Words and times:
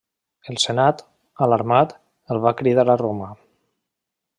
El 0.53 0.55
senat, 0.63 1.03
alarmat, 1.47 1.95
el 2.37 2.43
va 2.49 2.57
cridar 2.63 2.91
a 2.95 2.97
Roma. 3.07 3.33